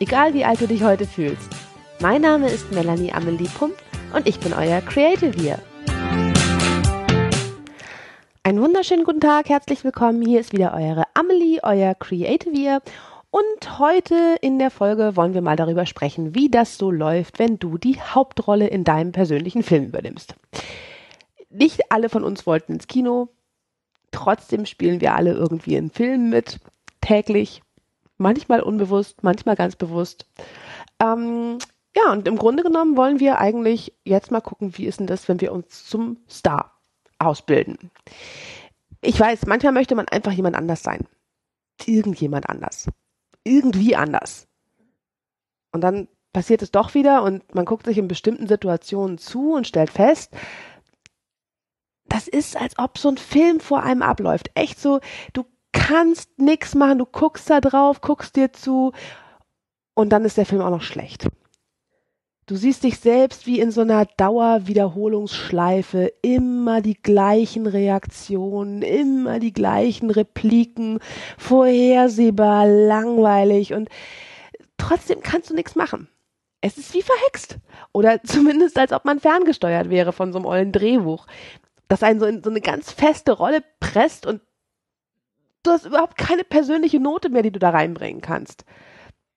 egal 0.00 0.34
wie 0.34 0.44
alt 0.44 0.60
du 0.60 0.66
dich 0.66 0.82
heute 0.82 1.06
fühlst. 1.06 1.48
Mein 2.00 2.22
Name 2.22 2.48
ist 2.50 2.70
Melanie 2.72 3.12
Amelie 3.12 3.48
Pump 3.48 3.74
und 4.14 4.26
ich 4.26 4.38
bin 4.40 4.52
euer 4.52 4.80
Creative 4.82 5.36
Year. 5.40 5.58
Einen 8.42 8.60
wunderschönen 8.60 9.04
guten 9.04 9.20
Tag, 9.20 9.48
herzlich 9.48 9.82
willkommen. 9.82 10.22
Hier 10.22 10.40
ist 10.40 10.52
wieder 10.52 10.74
eure 10.74 11.04
Amelie, 11.14 11.60
euer 11.62 11.94
Creative 11.94 12.54
Year. 12.54 12.80
Und 13.30 13.78
heute 13.78 14.36
in 14.40 14.58
der 14.58 14.70
Folge 14.70 15.16
wollen 15.16 15.34
wir 15.34 15.42
mal 15.42 15.56
darüber 15.56 15.84
sprechen, 15.84 16.34
wie 16.34 16.48
das 16.48 16.78
so 16.78 16.90
läuft, 16.90 17.38
wenn 17.38 17.58
du 17.58 17.76
die 17.76 18.00
Hauptrolle 18.00 18.68
in 18.68 18.84
deinem 18.84 19.12
persönlichen 19.12 19.62
Film 19.62 19.86
übernimmst. 19.86 20.34
Nicht 21.50 21.90
alle 21.90 22.08
von 22.08 22.22
uns 22.22 22.46
wollten 22.46 22.74
ins 22.74 22.86
Kino. 22.86 23.28
Trotzdem 24.12 24.64
spielen 24.64 25.00
wir 25.00 25.14
alle 25.14 25.32
irgendwie 25.32 25.74
in 25.74 25.90
Filmen 25.90 26.30
mit, 26.30 26.60
täglich 27.00 27.62
manchmal 28.18 28.60
unbewusst, 28.60 29.22
manchmal 29.22 29.56
ganz 29.56 29.76
bewusst. 29.76 30.26
Ähm, 31.00 31.58
ja, 31.96 32.12
und 32.12 32.28
im 32.28 32.36
Grunde 32.36 32.62
genommen 32.62 32.96
wollen 32.96 33.20
wir 33.20 33.38
eigentlich 33.38 33.94
jetzt 34.04 34.30
mal 34.30 34.40
gucken, 34.40 34.76
wie 34.76 34.86
ist 34.86 35.00
denn 35.00 35.06
das, 35.06 35.28
wenn 35.28 35.40
wir 35.40 35.52
uns 35.52 35.86
zum 35.86 36.18
Star 36.28 36.78
ausbilden. 37.18 37.90
Ich 39.00 39.18
weiß, 39.18 39.46
manchmal 39.46 39.72
möchte 39.72 39.94
man 39.94 40.08
einfach 40.08 40.32
jemand 40.32 40.56
anders 40.56 40.82
sein. 40.82 41.06
Irgendjemand 41.84 42.48
anders. 42.48 42.88
Irgendwie 43.44 43.96
anders. 43.96 44.46
Und 45.72 45.80
dann 45.82 46.08
passiert 46.32 46.62
es 46.62 46.70
doch 46.70 46.94
wieder 46.94 47.22
und 47.22 47.54
man 47.54 47.64
guckt 47.64 47.86
sich 47.86 47.96
in 47.96 48.08
bestimmten 48.08 48.46
Situationen 48.46 49.16
zu 49.16 49.54
und 49.54 49.66
stellt 49.66 49.90
fest, 49.90 50.34
das 52.08 52.28
ist, 52.28 52.56
als 52.56 52.78
ob 52.78 52.98
so 52.98 53.08
ein 53.08 53.16
Film 53.16 53.60
vor 53.60 53.82
einem 53.82 54.02
abläuft. 54.02 54.50
Echt 54.54 54.80
so, 54.80 55.00
du 55.32 55.44
kannst 55.72 56.38
nichts 56.38 56.74
machen, 56.74 56.98
du 56.98 57.06
guckst 57.06 57.50
da 57.50 57.60
drauf, 57.60 58.00
guckst 58.00 58.36
dir 58.36 58.52
zu 58.52 58.92
und 59.94 60.10
dann 60.10 60.24
ist 60.24 60.36
der 60.36 60.46
Film 60.46 60.62
auch 60.62 60.70
noch 60.70 60.82
schlecht. 60.82 61.28
Du 62.48 62.54
siehst 62.54 62.84
dich 62.84 63.00
selbst 63.00 63.48
wie 63.48 63.58
in 63.58 63.72
so 63.72 63.80
einer 63.80 64.04
Dauerwiederholungsschleife, 64.04 66.12
immer 66.22 66.80
die 66.80 66.94
gleichen 66.94 67.66
Reaktionen, 67.66 68.82
immer 68.82 69.40
die 69.40 69.52
gleichen 69.52 70.10
Repliken, 70.10 71.00
vorhersehbar, 71.38 72.68
langweilig 72.68 73.74
und 73.74 73.88
trotzdem 74.78 75.22
kannst 75.22 75.50
du 75.50 75.54
nichts 75.54 75.74
machen. 75.74 76.06
Es 76.60 76.78
ist 76.78 76.94
wie 76.94 77.02
verhext. 77.02 77.58
Oder 77.92 78.22
zumindest 78.22 78.78
als 78.78 78.92
ob 78.92 79.04
man 79.04 79.18
ferngesteuert 79.18 79.90
wäre 79.90 80.12
von 80.12 80.32
so 80.32 80.38
einem 80.38 80.46
ollen 80.46 80.70
Drehbuch, 80.70 81.26
das 81.88 82.04
einen 82.04 82.20
so 82.20 82.26
in 82.26 82.44
so 82.44 82.50
eine 82.50 82.60
ganz 82.60 82.92
feste 82.92 83.32
Rolle 83.32 83.64
presst 83.80 84.24
und 84.24 84.40
du 85.66 85.72
hast 85.72 85.86
überhaupt 85.86 86.16
keine 86.16 86.44
persönliche 86.44 87.00
Note 87.00 87.28
mehr, 87.28 87.42
die 87.42 87.52
du 87.52 87.58
da 87.58 87.70
reinbringen 87.70 88.20
kannst. 88.20 88.64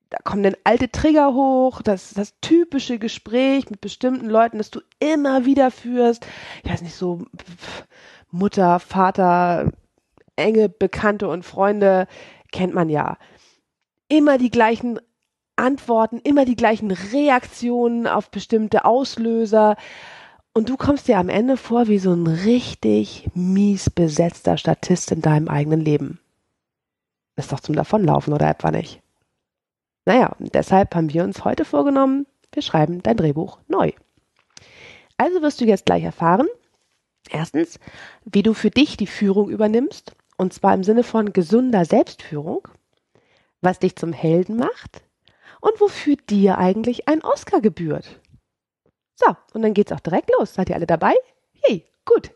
Da 0.09 0.17
kommen 0.23 0.41
dann 0.41 0.55
alte 0.63 0.89
Trigger 0.89 1.33
hoch, 1.33 1.81
das 1.81 2.13
das 2.13 2.33
typische 2.41 2.97
Gespräch 2.97 3.69
mit 3.69 3.79
bestimmten 3.79 4.27
Leuten, 4.27 4.57
das 4.57 4.71
du 4.71 4.81
immer 4.99 5.45
wieder 5.45 5.69
führst. 5.69 6.25
Ich 6.63 6.71
weiß 6.71 6.81
nicht, 6.81 6.95
so 6.95 7.25
Mutter, 8.31 8.79
Vater, 8.79 9.71
enge 10.35 10.69
Bekannte 10.69 11.27
und 11.27 11.45
Freunde 11.45 12.07
kennt 12.51 12.73
man 12.73 12.89
ja. 12.89 13.17
Immer 14.07 14.39
die 14.39 14.49
gleichen 14.49 14.99
Antworten, 15.55 16.19
immer 16.23 16.45
die 16.45 16.55
gleichen 16.55 16.89
Reaktionen 16.89 18.07
auf 18.07 18.31
bestimmte 18.31 18.85
Auslöser. 18.85 19.75
Und 20.59 20.67
du 20.67 20.75
kommst 20.75 21.07
dir 21.07 21.19
am 21.19 21.29
Ende 21.29 21.55
vor 21.55 21.87
wie 21.87 21.99
so 21.99 22.11
ein 22.11 22.27
richtig 22.27 23.29
mies 23.33 23.89
besetzter 23.89 24.57
Statist 24.57 25.09
in 25.09 25.21
deinem 25.21 25.47
eigenen 25.47 25.79
Leben. 25.79 26.19
Ist 27.37 27.53
doch 27.53 27.61
zum 27.61 27.75
Davonlaufen, 27.75 28.33
oder 28.33 28.49
etwa 28.49 28.69
nicht? 28.69 29.01
Naja, 30.03 30.35
deshalb 30.37 30.93
haben 30.95 31.13
wir 31.13 31.23
uns 31.23 31.45
heute 31.45 31.63
vorgenommen, 31.63 32.27
wir 32.51 32.61
schreiben 32.61 33.01
dein 33.01 33.15
Drehbuch 33.15 33.59
neu. 33.69 33.93
Also 35.15 35.41
wirst 35.41 35.61
du 35.61 35.65
jetzt 35.65 35.85
gleich 35.85 36.03
erfahren, 36.03 36.49
erstens, 37.29 37.79
wie 38.25 38.43
du 38.43 38.53
für 38.53 38.69
dich 38.69 38.97
die 38.97 39.07
Führung 39.07 39.49
übernimmst, 39.49 40.13
und 40.35 40.51
zwar 40.51 40.73
im 40.73 40.83
Sinne 40.83 41.03
von 41.03 41.31
gesunder 41.31 41.85
Selbstführung, 41.85 42.67
was 43.61 43.79
dich 43.79 43.95
zum 43.95 44.11
Helden 44.11 44.57
macht 44.57 45.03
und 45.61 45.79
wofür 45.79 46.17
dir 46.29 46.57
eigentlich 46.57 47.07
ein 47.07 47.23
Oscar 47.23 47.61
gebührt. 47.61 48.19
So, 49.19 49.35
und 49.53 49.61
dann 49.63 49.73
geht's 49.73 49.91
auch 49.91 49.99
direkt 49.99 50.31
los. 50.37 50.53
Seid 50.53 50.69
ihr 50.69 50.75
alle 50.75 50.87
dabei? 50.87 51.13
Hey, 51.63 51.85
gut. 52.05 52.31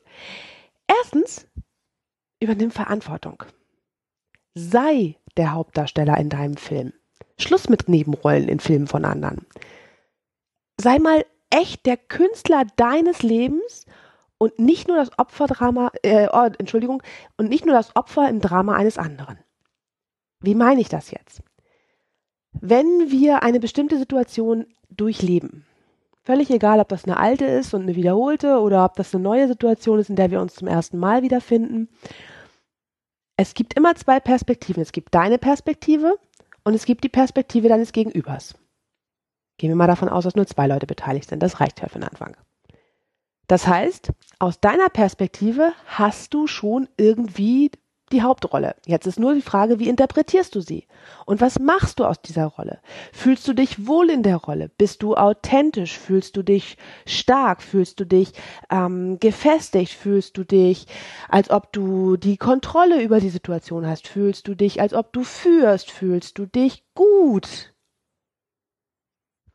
Erstens, 0.87 1.47
übernimm 2.39 2.71
Verantwortung. 2.71 3.43
Sei 4.53 5.17
der 5.37 5.53
Hauptdarsteller 5.53 6.17
in 6.17 6.29
deinem 6.29 6.57
Film. 6.57 6.93
Schluss 7.39 7.69
mit 7.69 7.87
Nebenrollen 7.87 8.49
in 8.49 8.59
Filmen 8.59 8.87
von 8.87 9.05
anderen. 9.05 9.47
Sei 10.79 10.99
mal 10.99 11.25
echt 11.49 11.85
der 11.85 11.97
Künstler 11.97 12.65
deines 12.75 13.23
Lebens 13.23 13.85
und 14.37 14.59
nicht 14.59 14.87
nur 14.87 14.97
das 14.97 15.17
Opferdrama, 15.17 15.91
äh, 16.01 16.27
oh, 16.31 16.49
Entschuldigung, 16.57 17.01
und 17.37 17.49
nicht 17.49 17.65
nur 17.65 17.75
das 17.75 17.95
Opfer 17.95 18.27
im 18.27 18.41
Drama 18.41 18.75
eines 18.75 18.97
anderen. 18.97 19.39
Wie 20.41 20.55
meine 20.55 20.81
ich 20.81 20.89
das 20.89 21.11
jetzt? 21.11 21.41
Wenn 22.51 23.09
wir 23.09 23.41
eine 23.41 23.59
bestimmte 23.59 23.97
Situation 23.97 24.67
durchleben, 24.89 25.65
Völlig 26.25 26.49
egal, 26.51 26.79
ob 26.79 26.87
das 26.87 27.03
eine 27.03 27.17
alte 27.17 27.45
ist 27.45 27.73
und 27.73 27.81
eine 27.81 27.95
wiederholte 27.95 28.59
oder 28.59 28.85
ob 28.85 28.95
das 28.95 29.13
eine 29.13 29.23
neue 29.23 29.47
Situation 29.47 29.99
ist, 29.99 30.09
in 30.09 30.15
der 30.15 30.31
wir 30.31 30.41
uns 30.41 30.55
zum 30.55 30.67
ersten 30.69 30.97
Mal 30.97 31.21
wiederfinden. 31.21 31.89
Es 33.35 33.53
gibt 33.53 33.73
immer 33.73 33.95
zwei 33.95 34.19
Perspektiven. 34.21 34.81
Es 34.81 34.93
gibt 34.93 35.13
deine 35.13 35.37
Perspektive 35.37 36.17
und 36.63 36.75
es 36.75 36.85
gibt 36.85 37.03
die 37.03 37.09
Perspektive 37.09 37.67
deines 37.67 37.91
Gegenübers. 37.91 38.55
Gehen 39.57 39.69
wir 39.69 39.75
mal 39.75 39.87
davon 39.87 40.07
aus, 40.07 40.23
dass 40.23 40.35
nur 40.35 40.47
zwei 40.47 40.67
Leute 40.67 40.87
beteiligt 40.87 41.29
sind. 41.29 41.43
Das 41.43 41.59
reicht 41.59 41.81
ja 41.81 41.89
für 41.89 41.99
den 41.99 42.07
Anfang. 42.07 42.37
Das 43.47 43.67
heißt, 43.67 44.13
aus 44.39 44.61
deiner 44.61 44.89
Perspektive 44.89 45.73
hast 45.85 46.33
du 46.33 46.47
schon 46.47 46.87
irgendwie 46.95 47.71
die 48.13 48.21
Hauptrolle. 48.21 48.75
Jetzt 48.85 49.07
ist 49.07 49.19
nur 49.19 49.33
die 49.33 49.41
Frage, 49.41 49.79
wie 49.79 49.89
interpretierst 49.89 50.55
du 50.55 50.61
sie? 50.61 50.87
Und 51.25 51.41
was 51.41 51.59
machst 51.59 51.99
du 51.99 52.05
aus 52.05 52.21
dieser 52.21 52.45
Rolle? 52.45 52.79
Fühlst 53.11 53.47
du 53.47 53.53
dich 53.53 53.87
wohl 53.87 54.09
in 54.09 54.23
der 54.23 54.37
Rolle? 54.37 54.69
Bist 54.69 55.03
du 55.03 55.15
authentisch? 55.15 55.97
Fühlst 55.97 56.37
du 56.37 56.43
dich 56.43 56.77
stark? 57.05 57.61
Fühlst 57.61 57.99
du 57.99 58.05
dich 58.05 58.33
ähm, 58.69 59.19
gefestigt? 59.19 59.93
Fühlst 59.93 60.37
du 60.37 60.45
dich, 60.45 60.87
als 61.27 61.49
ob 61.49 61.73
du 61.73 62.15
die 62.15 62.37
Kontrolle 62.37 63.01
über 63.01 63.19
die 63.19 63.29
Situation 63.29 63.85
hast? 63.85 64.07
Fühlst 64.07 64.47
du 64.47 64.55
dich, 64.55 64.79
als 64.79 64.93
ob 64.93 65.11
du 65.11 65.23
führst? 65.23 65.91
Fühlst 65.91 66.37
du 66.37 66.45
dich 66.45 66.85
gut? 66.93 67.73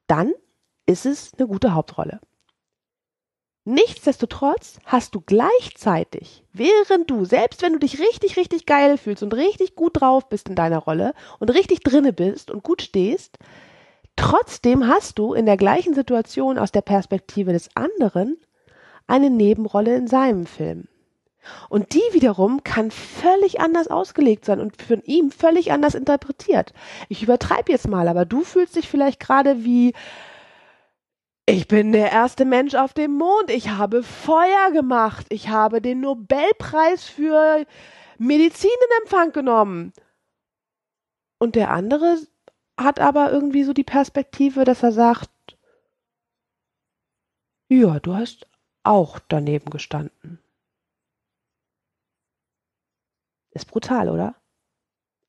Dann 0.06 0.32
ist 0.86 1.06
es 1.06 1.32
eine 1.38 1.46
gute 1.46 1.74
Hauptrolle. 1.74 2.20
Nichtsdestotrotz 3.70 4.78
hast 4.86 5.14
du 5.14 5.20
gleichzeitig, 5.20 6.42
während 6.54 7.10
du, 7.10 7.26
selbst 7.26 7.60
wenn 7.60 7.74
du 7.74 7.78
dich 7.78 8.00
richtig, 8.00 8.38
richtig 8.38 8.64
geil 8.64 8.96
fühlst 8.96 9.22
und 9.22 9.34
richtig 9.34 9.76
gut 9.76 10.00
drauf 10.00 10.26
bist 10.30 10.48
in 10.48 10.54
deiner 10.54 10.78
Rolle 10.78 11.12
und 11.38 11.50
richtig 11.50 11.80
drinne 11.80 12.14
bist 12.14 12.50
und 12.50 12.62
gut 12.62 12.80
stehst, 12.80 13.36
trotzdem 14.16 14.88
hast 14.88 15.18
du 15.18 15.34
in 15.34 15.44
der 15.44 15.58
gleichen 15.58 15.92
Situation 15.92 16.56
aus 16.56 16.72
der 16.72 16.80
Perspektive 16.80 17.52
des 17.52 17.68
anderen 17.76 18.38
eine 19.06 19.28
Nebenrolle 19.28 19.96
in 19.96 20.06
seinem 20.06 20.46
Film. 20.46 20.88
Und 21.68 21.92
die 21.92 22.00
wiederum 22.12 22.64
kann 22.64 22.90
völlig 22.90 23.60
anders 23.60 23.88
ausgelegt 23.88 24.46
sein 24.46 24.60
und 24.60 24.80
von 24.80 25.02
ihm 25.02 25.30
völlig 25.30 25.72
anders 25.72 25.94
interpretiert. 25.94 26.72
Ich 27.10 27.22
übertreibe 27.22 27.70
jetzt 27.70 27.86
mal, 27.86 28.08
aber 28.08 28.24
du 28.24 28.44
fühlst 28.44 28.76
dich 28.76 28.88
vielleicht 28.88 29.20
gerade 29.20 29.62
wie 29.62 29.92
ich 31.48 31.66
bin 31.66 31.92
der 31.92 32.12
erste 32.12 32.44
Mensch 32.44 32.74
auf 32.74 32.92
dem 32.92 33.14
Mond. 33.14 33.50
Ich 33.50 33.70
habe 33.70 34.02
Feuer 34.02 34.70
gemacht. 34.72 35.26
Ich 35.30 35.48
habe 35.48 35.80
den 35.80 36.00
Nobelpreis 36.00 37.04
für 37.04 37.64
Medizin 38.18 38.70
in 38.70 39.02
Empfang 39.02 39.32
genommen. 39.32 39.94
Und 41.38 41.54
der 41.54 41.70
andere 41.70 42.18
hat 42.78 43.00
aber 43.00 43.32
irgendwie 43.32 43.64
so 43.64 43.72
die 43.72 43.84
Perspektive, 43.84 44.64
dass 44.64 44.82
er 44.82 44.92
sagt, 44.92 45.30
ja, 47.70 47.98
du 47.98 48.14
hast 48.14 48.46
auch 48.82 49.18
daneben 49.18 49.70
gestanden. 49.70 50.42
Ist 53.52 53.70
brutal, 53.70 54.10
oder? 54.10 54.34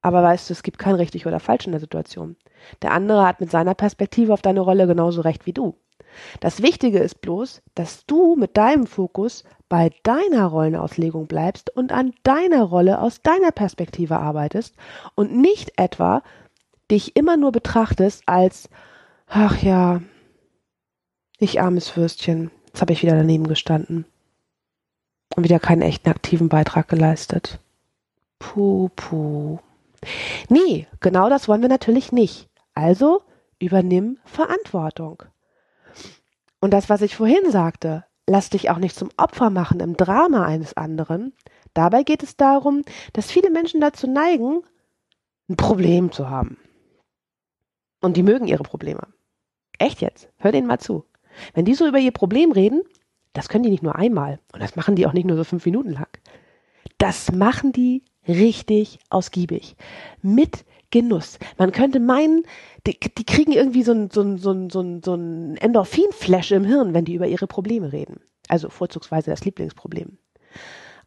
Aber 0.02 0.22
weißt 0.22 0.50
du, 0.50 0.54
es 0.54 0.64
gibt 0.64 0.80
kein 0.80 0.96
richtig 0.96 1.26
oder 1.26 1.40
falsch 1.40 1.66
in 1.66 1.72
der 1.72 1.82
Situation. 1.82 2.36
Der 2.82 2.92
andere 2.92 3.26
hat 3.26 3.40
mit 3.40 3.52
seiner 3.52 3.74
Perspektive 3.74 4.34
auf 4.34 4.42
deine 4.42 4.60
Rolle 4.60 4.86
genauso 4.86 5.22
recht 5.22 5.46
wie 5.46 5.54
du. 5.54 5.78
Das 6.40 6.62
Wichtige 6.62 7.00
ist 7.00 7.22
bloß, 7.22 7.62
dass 7.76 8.06
du 8.06 8.36
mit 8.36 8.58
deinem 8.58 8.88
Fokus 8.88 9.44
bei 9.70 9.92
deiner 10.04 10.46
Rollenauslegung 10.46 11.28
bleibst 11.28 11.70
und 11.76 11.92
an 11.92 12.14
deiner 12.24 12.64
Rolle 12.64 13.02
aus 13.02 13.22
deiner 13.22 13.52
Perspektive 13.52 14.18
arbeitest 14.18 14.76
und 15.16 15.36
nicht 15.36 15.74
etwa 15.78 16.24
dich 16.90 17.16
immer 17.16 17.38
nur 17.38 17.52
betrachtest 17.52 18.24
als, 18.26 18.70
ach 19.28 19.62
ja, 19.62 20.02
ich 21.38 21.62
armes 21.62 21.96
Würstchen, 21.96 22.52
jetzt 22.68 22.82
habe 22.82 22.94
ich 22.94 23.04
wieder 23.04 23.16
daneben 23.16 23.48
gestanden 23.48 24.06
und 25.36 25.44
wieder 25.44 25.60
keinen 25.60 25.84
echten 25.84 26.10
aktiven 26.10 26.50
Beitrag 26.50 26.88
geleistet. 26.88 27.60
Puh, 28.40 28.90
puh. 28.96 29.60
Nee, 30.50 30.88
genau 31.00 31.30
das 31.30 31.48
wollen 31.48 31.62
wir 31.62 31.70
natürlich 31.70 32.12
nicht. 32.12 32.50
Also 32.74 33.22
übernimm 33.60 34.18
Verantwortung. 34.26 35.24
Und 36.60 36.72
das, 36.72 36.90
was 36.90 37.02
ich 37.02 37.16
vorhin 37.16 37.52
sagte, 37.52 38.06
lass 38.28 38.50
dich 38.50 38.70
auch 38.70 38.78
nicht 38.78 38.96
zum 38.96 39.10
Opfer 39.18 39.50
machen 39.50 39.80
im 39.80 39.96
Drama 39.96 40.46
eines 40.46 40.76
anderen. 40.76 41.34
Dabei 41.74 42.04
geht 42.04 42.24
es 42.24 42.38
darum, 42.38 42.84
dass 43.14 43.32
viele 43.32 43.50
Menschen 43.50 43.82
dazu 43.82 44.08
neigen, 44.08 44.62
ein 45.50 45.56
Problem 45.56 46.12
zu 46.12 46.30
haben. 46.30 46.58
Und 48.02 48.18
die 48.18 48.24
mögen 48.24 48.48
ihre 48.48 48.64
Probleme. 48.64 49.08
Echt 49.78 50.02
jetzt? 50.02 50.30
Hör 50.38 50.52
denen 50.52 50.68
mal 50.68 50.80
zu. 50.80 51.06
Wenn 51.54 51.66
die 51.66 51.74
so 51.74 51.88
über 51.88 52.00
ihr 52.00 52.12
Problem 52.12 52.52
reden, 52.52 52.82
das 53.34 53.50
können 53.50 53.64
die 53.64 53.70
nicht 53.70 53.84
nur 53.84 53.96
einmal. 53.96 54.40
Und 54.54 54.62
das 54.62 54.76
machen 54.76 54.96
die 54.96 55.08
auch 55.08 55.14
nicht 55.14 55.26
nur 55.26 55.38
so 55.38 55.44
fünf 55.44 55.66
Minuten 55.66 55.92
lang. 55.92 56.10
Das 56.98 57.32
machen 57.32 57.72
die 57.72 58.04
richtig 58.28 59.00
ausgiebig. 59.10 59.76
Mit 60.22 60.66
Genuss. 60.92 61.40
Man 61.58 61.72
könnte 61.72 62.00
meinen, 62.00 62.44
die, 62.88 63.00
die 63.00 63.26
kriegen 63.26 63.52
irgendwie 63.52 63.84
so 63.84 63.92
ein, 63.92 64.10
so 64.10 64.22
ein, 64.22 64.38
so 64.38 64.52
ein, 64.52 64.70
so 64.70 64.82
ein, 64.82 65.04
so 65.04 65.16
ein 65.16 65.58
Endorphin-Flash 65.58 66.52
im 66.52 66.66
Hirn, 66.66 66.94
wenn 66.94 67.06
die 67.06 67.14
über 67.14 67.28
ihre 67.28 67.48
Probleme 67.48 67.92
reden. 67.94 68.22
Also 68.48 68.70
vorzugsweise 68.70 69.30
das 69.30 69.46
Lieblingsproblem. 69.46 70.18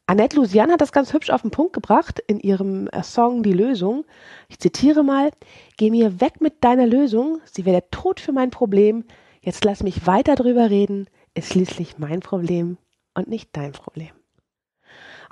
Annette 0.07 0.37
Lusian 0.37 0.71
hat 0.71 0.81
das 0.81 0.93
ganz 0.93 1.13
hübsch 1.13 1.31
auf 1.31 1.43
den 1.43 1.51
Punkt 1.51 1.73
gebracht 1.73 2.21
in 2.27 2.41
ihrem 2.41 2.89
äh, 2.89 3.03
Song 3.03 3.43
Die 3.43 3.53
Lösung. 3.53 4.05
Ich 4.49 4.59
zitiere 4.59 5.05
mal, 5.05 5.31
Geh 5.77 5.91
mir 5.91 6.21
weg 6.21 6.41
mit 6.41 6.65
deiner 6.65 6.87
Lösung, 6.87 7.41
sie 7.45 7.65
wäre 7.65 7.81
der 7.81 7.91
Tod 7.91 8.21
für 8.21 8.33
mein 8.33 8.51
Problem. 8.51 9.05
Jetzt 9.41 9.65
lass 9.65 9.83
mich 9.83 10.07
weiter 10.07 10.35
drüber 10.35 10.71
reden, 10.71 11.09
ist 11.35 11.53
schließlich 11.53 11.99
mein 11.99 12.21
Problem 12.21 12.79
und 13.15 13.29
nicht 13.29 13.51
dein 13.57 13.73
Problem. 13.73 14.11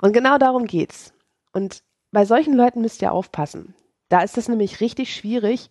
Und 0.01 0.13
genau 0.13 0.37
darum 0.37 0.65
geht's. 0.65 1.13
Und 1.53 1.83
bei 2.11 2.25
solchen 2.25 2.53
Leuten 2.53 2.81
müsst 2.81 3.01
ihr 3.01 3.13
aufpassen. 3.13 3.75
Da 4.11 4.19
ist 4.23 4.37
es 4.37 4.49
nämlich 4.49 4.81
richtig 4.81 5.15
schwierig, 5.15 5.69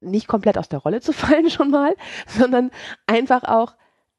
nicht 0.00 0.28
komplett 0.28 0.56
aus 0.56 0.70
der 0.70 0.78
Rolle 0.78 1.02
zu 1.02 1.12
fallen 1.12 1.50
schon 1.50 1.70
mal, 1.70 1.94
sondern 2.26 2.70
einfach 3.06 3.44
auch 3.44 3.74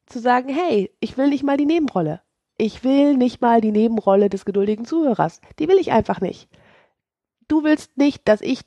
zu 0.06 0.20
sagen, 0.20 0.48
hey, 0.48 0.92
ich 1.00 1.18
will 1.18 1.28
nicht 1.30 1.44
mal 1.44 1.58
die 1.58 1.66
Nebenrolle. 1.66 2.22
Ich 2.60 2.84
will 2.84 3.18
nicht 3.18 3.42
mal 3.42 3.60
die 3.60 3.72
Nebenrolle 3.72 4.30
des 4.30 4.46
geduldigen 4.46 4.86
Zuhörers. 4.86 5.42
Die 5.58 5.68
will 5.68 5.80
ich 5.80 5.92
einfach 5.92 6.22
nicht. 6.22 6.50
Du 7.48 7.64
willst 7.64 7.98
nicht, 7.98 8.28
dass 8.28 8.42
ich 8.42 8.62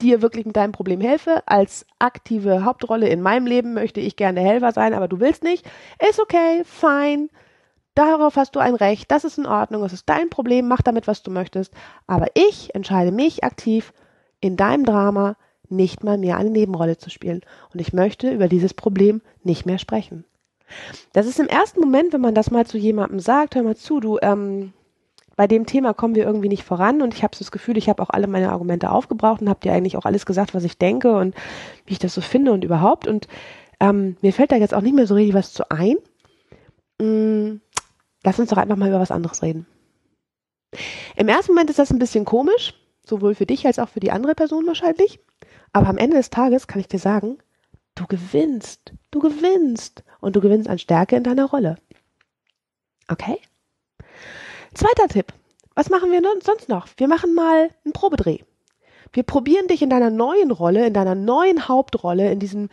dir 0.00 0.20
wirklich 0.20 0.46
mit 0.46 0.56
deinem 0.56 0.72
Problem 0.72 1.00
helfe. 1.00 1.44
Als 1.46 1.86
aktive 2.00 2.64
Hauptrolle 2.64 3.08
in 3.08 3.22
meinem 3.22 3.46
Leben 3.46 3.72
möchte 3.72 4.00
ich 4.00 4.16
gerne 4.16 4.40
Helfer 4.40 4.72
sein, 4.72 4.94
aber 4.94 5.06
du 5.06 5.20
willst 5.20 5.44
nicht. 5.44 5.64
Ist 6.08 6.20
okay, 6.20 6.62
fein. 6.64 7.30
Darauf 7.94 8.36
hast 8.36 8.56
du 8.56 8.60
ein 8.60 8.74
Recht. 8.74 9.10
Das 9.10 9.24
ist 9.24 9.38
in 9.38 9.46
Ordnung. 9.46 9.84
Es 9.84 9.92
ist 9.92 10.08
dein 10.08 10.30
Problem. 10.30 10.68
Mach 10.68 10.82
damit, 10.82 11.06
was 11.06 11.22
du 11.22 11.30
möchtest. 11.30 11.72
Aber 12.06 12.26
ich 12.34 12.74
entscheide 12.74 13.12
mich 13.12 13.44
aktiv 13.44 13.92
in 14.40 14.56
deinem 14.56 14.84
Drama 14.84 15.36
nicht 15.68 16.04
mal 16.04 16.18
mehr 16.18 16.36
eine 16.36 16.50
Nebenrolle 16.50 16.98
zu 16.98 17.10
spielen. 17.10 17.40
Und 17.72 17.80
ich 17.80 17.92
möchte 17.92 18.30
über 18.30 18.48
dieses 18.48 18.74
Problem 18.74 19.22
nicht 19.42 19.66
mehr 19.66 19.78
sprechen. 19.78 20.24
Das 21.12 21.26
ist 21.26 21.40
im 21.40 21.48
ersten 21.48 21.80
Moment, 21.80 22.12
wenn 22.12 22.20
man 22.20 22.34
das 22.34 22.50
mal 22.50 22.66
zu 22.66 22.78
jemandem 22.78 23.20
sagt, 23.20 23.54
hör 23.54 23.62
mal 23.62 23.76
zu, 23.76 24.00
du, 24.00 24.18
ähm, 24.22 24.72
bei 25.36 25.46
dem 25.46 25.66
Thema 25.66 25.94
kommen 25.94 26.14
wir 26.14 26.24
irgendwie 26.24 26.48
nicht 26.48 26.62
voran 26.62 27.02
und 27.02 27.14
ich 27.14 27.22
habe 27.22 27.34
so 27.34 27.40
das 27.40 27.52
Gefühl, 27.52 27.76
ich 27.76 27.88
habe 27.88 28.02
auch 28.02 28.10
alle 28.10 28.26
meine 28.26 28.50
Argumente 28.50 28.90
aufgebraucht 28.90 29.40
und 29.40 29.48
habe 29.48 29.60
dir 29.60 29.72
eigentlich 29.72 29.96
auch 29.96 30.04
alles 30.04 30.26
gesagt, 30.26 30.54
was 30.54 30.64
ich 30.64 30.78
denke 30.78 31.16
und 31.16 31.34
wie 31.86 31.94
ich 31.94 31.98
das 31.98 32.14
so 32.14 32.20
finde 32.20 32.52
und 32.52 32.64
überhaupt. 32.64 33.06
Und 33.06 33.28
ähm, 33.80 34.16
mir 34.20 34.32
fällt 34.32 34.52
da 34.52 34.56
jetzt 34.56 34.74
auch 34.74 34.82
nicht 34.82 34.94
mehr 34.94 35.06
so 35.06 35.14
richtig 35.14 35.34
was 35.34 35.52
zu 35.52 35.70
ein. 35.70 35.96
Mm, 37.00 37.60
lass 38.24 38.38
uns 38.38 38.50
doch 38.50 38.56
einfach 38.56 38.76
mal 38.76 38.88
über 38.88 39.00
was 39.00 39.10
anderes 39.10 39.42
reden. 39.42 39.66
Im 41.16 41.28
ersten 41.28 41.52
Moment 41.52 41.70
ist 41.70 41.78
das 41.78 41.90
ein 41.90 41.98
bisschen 41.98 42.24
komisch, 42.24 42.74
sowohl 43.04 43.34
für 43.34 43.46
dich 43.46 43.66
als 43.66 43.78
auch 43.78 43.88
für 43.88 44.00
die 44.00 44.10
andere 44.10 44.34
Person 44.34 44.66
wahrscheinlich. 44.66 45.20
Aber 45.72 45.88
am 45.88 45.98
Ende 45.98 46.16
des 46.16 46.30
Tages 46.30 46.66
kann 46.66 46.80
ich 46.80 46.88
dir 46.88 46.98
sagen, 46.98 47.38
du 47.94 48.06
gewinnst, 48.06 48.92
du 49.10 49.20
gewinnst 49.20 50.02
und 50.20 50.36
du 50.36 50.40
gewinnst 50.40 50.68
an 50.68 50.78
Stärke 50.78 51.16
in 51.16 51.24
deiner 51.24 51.46
Rolle. 51.46 51.76
Okay? 53.08 53.38
Zweiter 54.74 55.08
Tipp. 55.08 55.32
Was 55.74 55.90
machen 55.90 56.10
wir 56.10 56.22
sonst 56.42 56.68
noch? 56.68 56.86
Wir 56.96 57.08
machen 57.08 57.34
mal 57.34 57.70
einen 57.84 57.92
Probedreh. 57.92 58.38
Wir 59.12 59.22
probieren 59.22 59.66
dich 59.66 59.82
in 59.82 59.90
deiner 59.90 60.10
neuen 60.10 60.50
Rolle, 60.50 60.86
in 60.86 60.94
deiner 60.94 61.14
neuen 61.14 61.68
Hauptrolle, 61.68 62.30
in 62.30 62.38
diesem, 62.38 62.68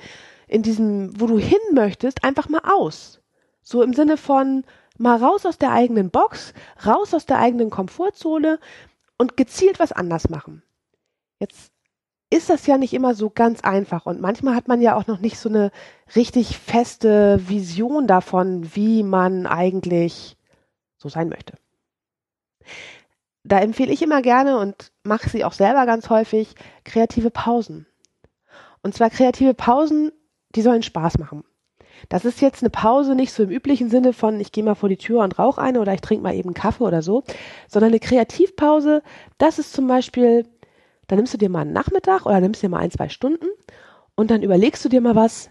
in 0.48 0.64
diesem, 0.64 1.20
wo 1.20 1.28
du 1.28 1.38
hin 1.38 1.60
möchtest, 1.74 2.24
einfach 2.24 2.48
mal 2.50 2.62
aus. 2.64 3.22
So 3.62 3.82
im 3.84 3.94
Sinne 3.94 4.18
von 4.18 4.64
mal 5.00 5.18
raus 5.18 5.46
aus 5.46 5.58
der 5.58 5.72
eigenen 5.72 6.12
Box, 6.12 6.54
raus 6.86 7.14
aus 7.14 7.26
der 7.26 7.40
eigenen 7.40 7.70
Komfortzone 7.70 8.60
und 9.18 9.38
gezielt 9.38 9.80
was 9.80 9.92
anders 9.92 10.30
machen. 10.30 10.64
Jetzt 11.40 11.72
ist 12.30 12.50
das 12.50 12.68
ja 12.68 12.78
nicht 12.78 12.94
immer 12.94 13.16
so 13.16 13.30
ganz 13.30 13.62
einfach 13.62 14.06
und 14.06 14.22
manchmal 14.22 14.56
hat 14.56 14.68
man 14.68 14.82
ja 14.82 14.96
auch 14.96 15.08
noch 15.08 15.20
nicht 15.20 15.40
so 15.40 15.50
eine 15.50 15.72
richtig 16.16 16.58
feste 16.58 17.40
Vision 17.50 18.06
davon, 18.06 18.76
wie 18.76 19.04
man 19.04 19.48
eigentlich 19.48 20.38
so 20.98 21.10
sein 21.10 21.30
möchte. 21.30 21.54
Da 23.44 23.60
empfehle 23.60 23.92
ich 23.92 24.02
immer 24.02 24.22
gerne 24.22 24.60
und 24.60 24.92
mache 25.04 25.30
sie 25.30 25.44
auch 25.44 25.54
selber 25.54 25.86
ganz 25.86 26.10
häufig 26.10 26.54
kreative 26.84 27.32
Pausen. 27.32 27.88
Und 28.84 28.94
zwar 28.94 29.10
kreative 29.10 29.54
Pausen, 29.54 30.12
die 30.56 30.62
sollen 30.62 30.84
Spaß 30.84 31.18
machen. 31.18 31.44
Das 32.08 32.26
ist 32.26 32.42
jetzt 32.42 32.64
eine 32.64 32.70
Pause 32.70 33.16
nicht 33.16 33.34
so 33.34 33.44
im 33.44 33.50
üblichen 33.50 33.90
Sinne 33.90 34.14
von, 34.14 34.40
ich 34.40 34.52
gehe 34.52 34.64
mal 34.64 34.76
vor 34.76 34.90
die 34.90 34.98
Tür 34.98 35.24
und 35.24 35.38
rauche 35.38 35.62
eine 35.62 35.82
oder 35.82 35.94
ich 35.94 36.02
trinke 36.02 36.24
mal 36.24 36.36
eben 36.36 36.54
Kaffee 36.54 36.84
oder 36.84 37.02
so, 37.02 37.24
sondern 37.68 37.90
eine 37.92 38.00
Kreativpause, 38.00 39.04
das 39.38 39.60
ist 39.60 39.74
zum 39.74 39.88
Beispiel, 39.88 40.48
da 41.08 41.16
nimmst 41.16 41.34
du 41.34 41.38
dir 41.38 41.50
mal 41.50 41.62
einen 41.62 41.74
Nachmittag 41.74 42.26
oder 42.26 42.40
nimmst 42.40 42.64
dir 42.64 42.70
mal 42.70 42.80
ein, 42.80 42.92
zwei 42.92 43.10
Stunden 43.10 43.48
und 44.16 44.32
dann 44.32 44.44
überlegst 44.44 44.84
du 44.86 44.90
dir 44.90 45.02
mal 45.02 45.16
was 45.16 45.50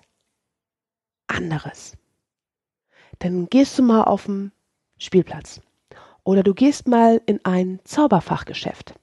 anderes. 1.26 1.96
Dann 3.18 3.48
gehst 3.48 3.78
du 3.78 3.82
mal 3.82 4.04
auf 4.04 4.26
den 4.26 4.52
Spielplatz. 4.98 5.60
Oder 6.24 6.42
du 6.42 6.54
gehst 6.54 6.86
mal 6.86 7.20
in 7.26 7.44
ein 7.44 7.80
Zauberfachgeschäft. 7.84 8.94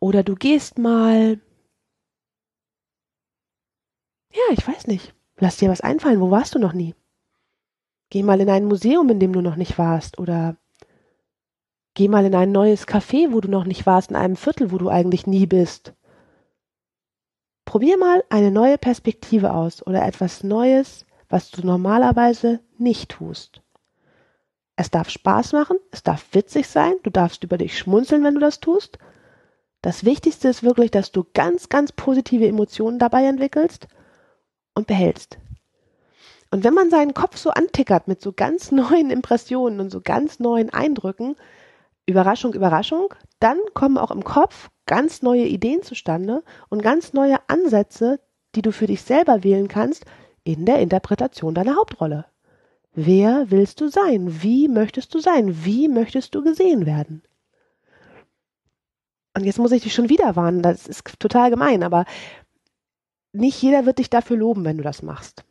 Oder 0.00 0.22
du 0.22 0.34
gehst 0.34 0.78
mal. 0.78 1.40
Ja, 4.32 4.42
ich 4.52 4.66
weiß 4.66 4.86
nicht. 4.88 5.14
Lass 5.38 5.56
dir 5.56 5.70
was 5.70 5.80
einfallen. 5.80 6.20
Wo 6.20 6.30
warst 6.30 6.54
du 6.54 6.58
noch 6.58 6.72
nie? 6.72 6.94
Geh 8.10 8.22
mal 8.22 8.40
in 8.40 8.50
ein 8.50 8.64
Museum, 8.64 9.08
in 9.10 9.20
dem 9.20 9.32
du 9.32 9.40
noch 9.40 9.56
nicht 9.56 9.78
warst. 9.78 10.18
Oder 10.18 10.56
geh 11.94 12.08
mal 12.08 12.24
in 12.24 12.34
ein 12.34 12.52
neues 12.52 12.86
Café, 12.86 13.32
wo 13.32 13.40
du 13.40 13.48
noch 13.48 13.64
nicht 13.64 13.86
warst, 13.86 14.10
in 14.10 14.16
einem 14.16 14.36
Viertel, 14.36 14.72
wo 14.72 14.78
du 14.78 14.88
eigentlich 14.88 15.26
nie 15.26 15.46
bist. 15.46 15.94
Probier 17.64 17.98
mal 17.98 18.24
eine 18.30 18.50
neue 18.50 18.78
Perspektive 18.78 19.52
aus 19.52 19.86
oder 19.86 20.04
etwas 20.04 20.42
Neues, 20.42 21.04
was 21.28 21.50
du 21.50 21.64
normalerweise 21.66 22.60
nicht 22.78 23.10
tust. 23.10 23.60
Es 24.74 24.90
darf 24.90 25.10
Spaß 25.10 25.52
machen, 25.52 25.76
es 25.90 26.02
darf 26.02 26.24
witzig 26.32 26.66
sein, 26.68 26.94
du 27.02 27.10
darfst 27.10 27.44
über 27.44 27.58
dich 27.58 27.76
schmunzeln, 27.76 28.24
wenn 28.24 28.34
du 28.34 28.40
das 28.40 28.60
tust. 28.60 28.98
Das 29.82 30.04
Wichtigste 30.04 30.48
ist 30.48 30.62
wirklich, 30.62 30.90
dass 30.90 31.12
du 31.12 31.26
ganz, 31.34 31.68
ganz 31.68 31.92
positive 31.92 32.46
Emotionen 32.46 32.98
dabei 32.98 33.24
entwickelst 33.24 33.88
und 34.78 34.86
behältst. 34.86 35.38
Und 36.50 36.64
wenn 36.64 36.72
man 36.72 36.88
seinen 36.88 37.12
Kopf 37.12 37.36
so 37.36 37.50
antickert 37.50 38.08
mit 38.08 38.22
so 38.22 38.32
ganz 38.32 38.72
neuen 38.72 39.10
Impressionen 39.10 39.80
und 39.80 39.90
so 39.90 40.00
ganz 40.00 40.40
neuen 40.40 40.70
Eindrücken, 40.70 41.36
Überraschung, 42.06 42.54
Überraschung, 42.54 43.12
dann 43.38 43.58
kommen 43.74 43.98
auch 43.98 44.10
im 44.10 44.24
Kopf 44.24 44.70
ganz 44.86 45.20
neue 45.20 45.44
Ideen 45.44 45.82
zustande 45.82 46.42
und 46.70 46.82
ganz 46.82 47.12
neue 47.12 47.36
Ansätze, 47.48 48.20
die 48.54 48.62
du 48.62 48.72
für 48.72 48.86
dich 48.86 49.02
selber 49.02 49.44
wählen 49.44 49.68
kannst 49.68 50.06
in 50.42 50.64
der 50.64 50.78
Interpretation 50.78 51.54
deiner 51.54 51.76
Hauptrolle. 51.76 52.24
Wer 52.94 53.50
willst 53.50 53.82
du 53.82 53.88
sein? 53.88 54.42
Wie 54.42 54.68
möchtest 54.68 55.14
du 55.14 55.20
sein? 55.20 55.64
Wie 55.64 55.88
möchtest 55.88 56.34
du 56.34 56.42
gesehen 56.42 56.86
werden? 56.86 57.22
Und 59.36 59.44
jetzt 59.44 59.58
muss 59.58 59.72
ich 59.72 59.82
dich 59.82 59.94
schon 59.94 60.08
wieder 60.08 60.34
warnen, 60.34 60.62
das 60.62 60.86
ist 60.86 61.04
total 61.20 61.50
gemein, 61.50 61.82
aber 61.82 62.06
nicht 63.32 63.60
jeder 63.62 63.86
wird 63.86 63.98
dich 63.98 64.10
dafür 64.10 64.36
loben, 64.36 64.64
wenn 64.64 64.78
du 64.78 64.82
das 64.82 65.02
machst. 65.02 65.44